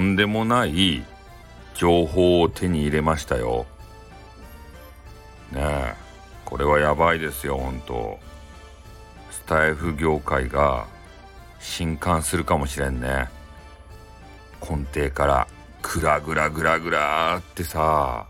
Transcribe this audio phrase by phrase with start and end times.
[0.00, 1.04] とんでもない
[1.74, 3.66] 情報を手に入れましたよ。
[5.52, 5.94] ねえ
[6.46, 8.18] これはやばいですよ本当。
[9.30, 10.86] スタイフ業界が
[11.60, 13.28] 震撼するかもしれんね。
[14.62, 15.46] 根底から
[15.82, 18.26] グラグラグラグラってさ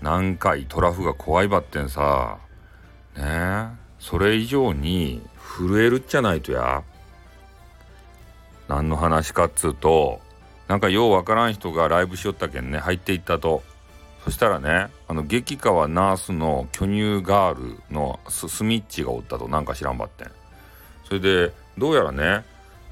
[0.00, 2.38] 何回トラフが怖いばってんさ。
[3.14, 3.66] ねえ
[3.98, 5.20] それ以上に
[5.58, 6.82] 震えるっちゃないとや。
[8.68, 10.24] 何の話かっつうと
[10.68, 13.62] なんかようわからん人がライブしよったけんね入っていったと。
[14.24, 19.48] そしたらねあの激川ナースの巨乳ガールのスミッチがおったと。
[19.48, 20.30] なんか知らんばってん。
[21.04, 22.44] それでどうやらね、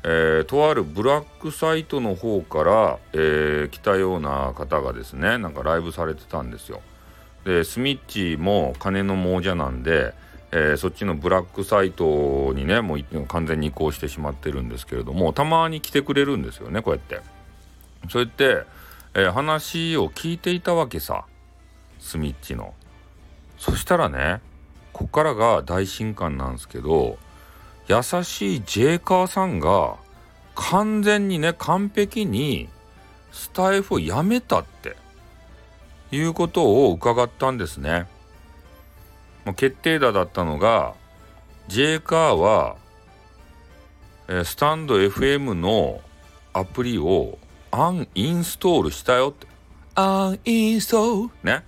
[0.05, 6.83] えー、とあるブラックサイトの方から、えー、来たような方がですねなんかライブされてたんですよ。
[7.45, 10.13] でスミッチも金の亡者なんで、
[10.53, 17.32] えー、そっちのブラックサイトにねもう完全に移行してしまってるんですけれどもたまに来てくれるんですよねこうやって。
[18.09, 18.65] そうやって
[19.15, 21.27] えー、話を聞いていたわけさ
[21.99, 22.75] スミッチの。
[23.59, 24.41] そしたらね
[24.93, 27.19] こっからが大震撼なんですけど
[27.89, 29.97] 優しいジェイカーさんが
[30.55, 32.69] 完全にね完璧に
[33.33, 34.97] スタイフをやめたって
[36.11, 38.07] いうことを伺ったんですね。
[39.45, 40.95] もう決定打だったのが
[41.69, 42.77] J カーは、
[44.29, 46.01] え、スタンド FM の
[46.53, 47.39] アプリを
[47.75, 49.47] アンインストールしたよって。
[49.95, 51.65] アンインストールね。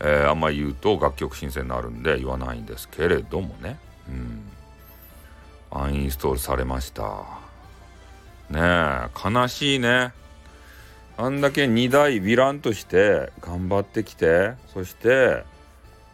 [0.00, 3.78] えー、あんまり言うと楽曲申請になるんで言わないんですけれどもね。
[4.08, 4.42] うん。
[5.70, 7.04] アンインストールされました。
[8.50, 10.12] ねえ、悲しいね。
[11.16, 15.44] あんだけ2大ヴィランとして頑張ってきて、そして、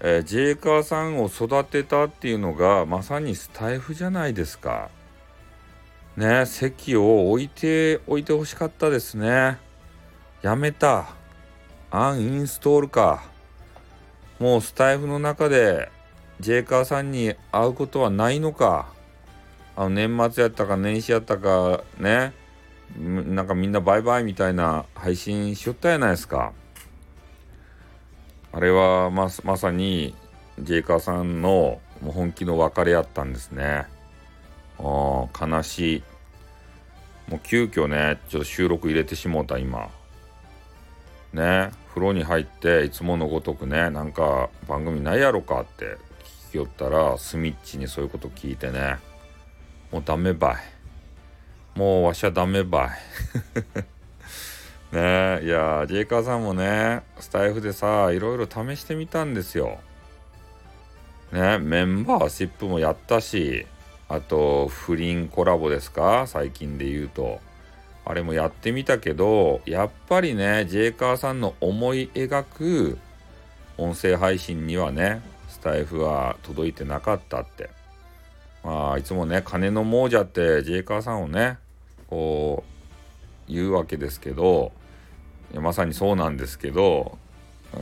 [0.01, 4.91] えー、ジェイカーさんを育てたっていうのがまさにスタイフじゃないですか。
[6.21, 9.57] ね席を置いておいてほしかったですね。
[10.43, 11.07] やめた。
[11.91, 13.23] アンインストールか。
[14.39, 15.91] もうスタイフの中で
[16.39, 18.93] ジェイカーさんに会うことはないのか。
[19.77, 22.35] あの年末やったか年始やったかね。
[22.99, 26.53] なんかみんなバイバイみたいな配信しよったやないですか。
[28.53, 30.15] あれはままさに
[30.59, 33.87] ジェイカーさんの本気の別れやったんですね。
[34.79, 36.10] あ悲しい。
[37.31, 39.89] もう急遽ね、ちょっと収録入れてしもうた今。
[41.33, 45.97] ね、風呂に入っていつものごとくね、なんか番組ないやろかって
[46.49, 48.99] 聞きよったら、スミッチにそういうこと聞いてね、
[49.93, 50.57] もうダメばい。
[51.79, 52.91] もうわしゃダメばい。
[54.93, 59.79] ねいやジェイカーさんもね、スタイフでさ、いろいろ試してみたんですよ。
[61.31, 63.67] ね、メンバーシップもやったし、
[64.11, 66.27] あと不倫コラボですか？
[66.27, 67.41] 最近で言うと。
[68.05, 72.99] あれもやってみたけどやっぱりねジェイカーさんの思い描く
[73.79, 77.71] 音声配信にはねスタイフは届いてなかったって。
[78.65, 81.59] まあいつもね金の亡者ってジェイカーさんをね
[82.09, 82.65] こ
[83.49, 84.73] う言うわけですけど
[85.55, 87.17] まさにそうなんですけど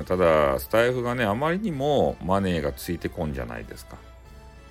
[0.06, 3.97] ただスタイフがねあまりにもマネーがついてこんじゃないですか。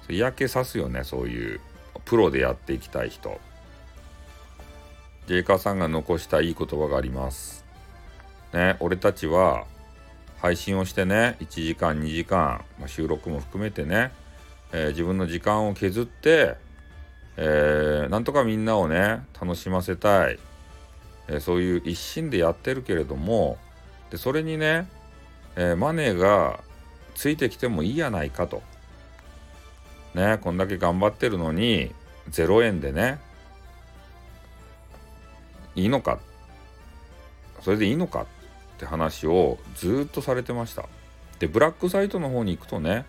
[0.10, 1.60] 嫌気さすよねそういう
[2.06, 3.40] プロでやっていきたい人。
[5.28, 7.66] ジェイカーさんが残したいい言葉があります。
[8.54, 9.66] ね俺たちは
[10.38, 14.12] 配信をしてね1時間2時間、まあ、収録も含めてね、
[14.72, 16.56] えー、自分の時間を削って、
[17.36, 20.40] えー、なんとかみんなをね楽しませたい、
[21.28, 23.58] えー、そういう一心でやってるけれども
[24.10, 24.88] でそれにね、
[25.58, 26.62] えマネーが
[27.14, 28.62] ついてきてもいいやないかと。
[30.18, 31.94] ねこんだけ頑張ってるのに
[32.32, 33.20] 0円でね
[35.76, 36.20] いいのか？
[37.62, 38.26] それでいいのかっ
[38.80, 40.86] て話をずっとされてました。
[41.40, 43.06] でブラックサイトの方に行くとね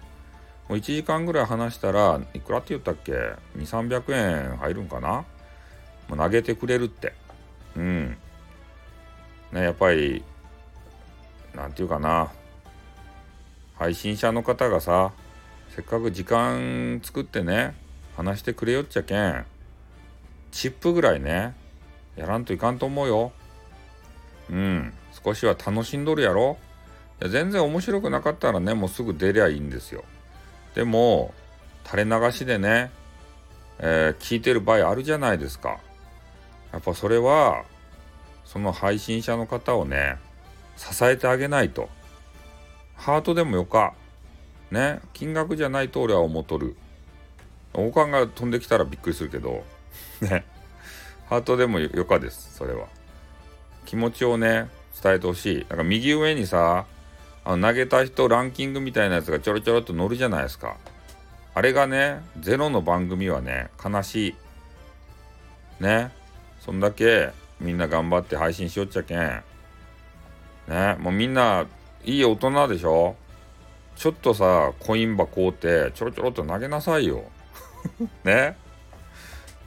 [0.69, 3.13] もう1時間ぐらい話したらいくらって言ったっけ
[3.57, 5.25] ？2300円入るんかな？
[6.09, 7.15] もう投げてくれるって。
[7.75, 8.19] うん。
[9.53, 10.23] ねやっぱり
[11.55, 12.31] なんていうかな。
[13.79, 15.13] 配信者の方がさ
[15.75, 17.75] せっかく時間作ってね
[18.17, 19.45] 話してくれよっちゃけん。
[20.51, 21.55] チップぐらいね
[22.17, 23.33] やらんといかんと思うよ。
[24.51, 24.93] うん
[25.25, 26.59] 少しは楽しんどるやろ。
[27.21, 30.05] 全然面白くなかったらねもうすぐ出りゃいいんですよ。
[30.75, 31.35] でも
[31.85, 32.91] 垂れ流しでね、
[33.79, 35.81] えー、聞いてる場合あるじゃないですか。
[36.73, 37.65] やっぱそれは
[38.45, 40.17] その配信者の方をね
[40.77, 41.89] 支えてあげないと。
[42.95, 43.95] ハートでもよか。
[44.71, 45.01] ね。
[45.13, 46.77] 金額じゃないと俺は思っとる。
[47.75, 49.65] 王冠が飛んできたらびっくりするけど。
[50.21, 50.45] ね。
[51.29, 52.87] ハートでもよかですそれは。
[53.85, 54.69] 気持ちをね
[55.03, 55.67] 伝えてほしい。
[55.69, 56.87] なんか右上にさ
[57.45, 60.77] あの投げた人ランキングみたいなやつがちょろちょろっと載るじゃないですか。
[61.55, 64.29] あれがねゼロの番組はね悲し
[65.81, 65.83] い。
[65.83, 66.11] ね。
[66.61, 67.31] そんだけ
[67.61, 69.43] みんな頑張って配信しよっちゃけん。
[70.69, 70.97] ね。
[70.99, 71.67] もうみんな
[72.05, 73.17] いい大人でしょ？
[73.99, 77.25] ちょっとさコイン箱ってちょろちょろっと投げなさいよ。
[78.23, 78.57] ね。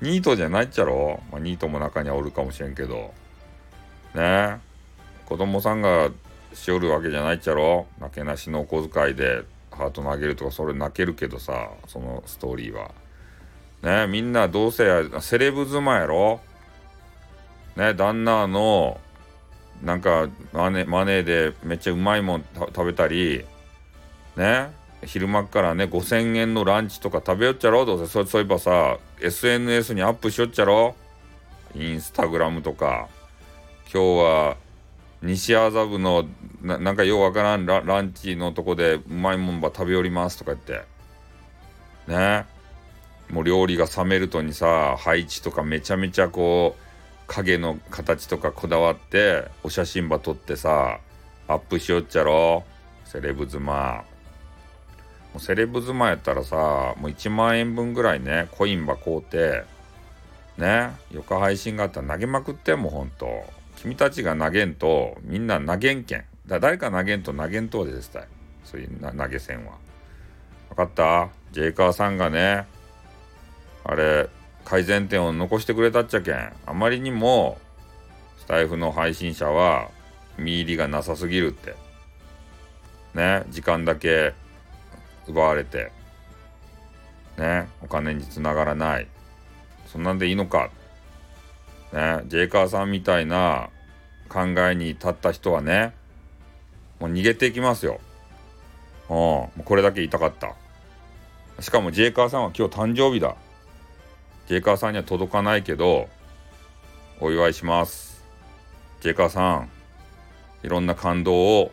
[0.02, 3.14] ニートじゃないっちゃろ、まあ、ニートも中にはおるかもしれんけど。
[4.16, 4.58] ね。
[5.26, 6.10] 子供さんが
[6.54, 7.88] しおるわけじゃないっちゃろ。
[8.00, 12.92] なけなしのお小遣いでハート投げるとかそれ泣けるけどさそのストーリーは。
[13.82, 14.08] ね。
[14.08, 14.86] みんなどうせ
[15.20, 16.40] セレブ妻やろ。
[17.76, 17.94] ね。
[17.94, 18.98] 旦那の
[19.84, 23.44] なんかマネマネーでめっちゃうまいもん食べたり
[24.36, 24.72] ね。
[25.06, 30.96] 昼間からね5,000円のランチとか食べよっちゃろどうせそういえばさ SNS にアップしよっちゃろ
[31.76, 33.08] インスタグラムとか。
[33.94, 34.58] 今日は
[35.22, 36.26] 西麻布の
[36.62, 40.86] ななんかようわからんラランチのとこでうまいもんば食べよりますとか言って。
[42.08, 42.46] ね。
[43.30, 46.82] もう料理が冷めるとにさ配置とかめちゃめちゃこう
[47.28, 51.00] 影の形とかこだわってお写真ば撮ってさ
[51.48, 52.64] アップしよっちゃろ
[53.06, 54.06] セレブ妻。
[55.34, 56.56] もうセレブ妻やったらさ
[56.98, 59.64] もう1万円分ぐらいねコインば買うて
[60.58, 63.46] ね横配信があったら投げまくってもうほんと。
[63.78, 66.26] 君たちが投げんとみんな投げんけん。
[66.46, 68.28] だ誰か投げんと投げんとで絶対。
[68.64, 69.74] そういう投げ銭は。
[70.70, 71.30] 分かった？
[71.52, 72.68] ジェイカーさんがね
[73.84, 74.30] あれ
[74.64, 76.54] 改善点を残してくれたっちゃけん。
[76.68, 77.58] あまりにも
[78.38, 79.90] スタイフの配信者は
[80.38, 81.76] 見入りがなさすぎるって。
[83.16, 84.34] ね時間だけ
[85.32, 85.92] 奪われて
[87.38, 89.08] ねお金につながらない。
[89.88, 90.70] そんなんでいいのか。
[91.92, 93.70] ねジェイカーさんみたいな
[94.30, 95.94] 考えに立った人はね
[97.00, 98.00] もう逃げていきますよ。
[99.10, 100.56] うんもうこれだけ言いたかった。
[101.62, 103.36] しかもジェイカーさんは今日誕生日だ。
[104.48, 106.08] ジェイカーさんには届かないけど
[107.20, 108.24] お祝いします。
[109.02, 109.70] ジェイカーさん
[110.64, 111.72] いろんな感動を。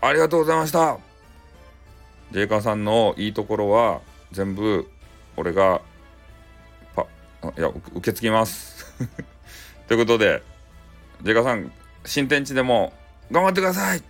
[0.00, 1.05] ありがとうございました。
[2.32, 4.00] ジェイカーさんのいいところは
[4.32, 4.88] 全部
[5.36, 5.80] 俺が
[6.94, 7.06] パ
[7.56, 8.86] いや受け継ぎます。
[9.86, 10.42] ということで
[11.22, 11.72] ジェイカーさん
[12.04, 12.92] 新天地でも
[13.30, 14.02] 頑張ってください。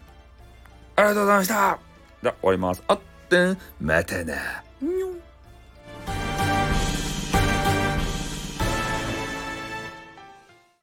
[0.96, 1.78] ありがとうございました。
[2.22, 2.82] じゃあ終わります。
[2.88, 5.25] あってんまたなにょん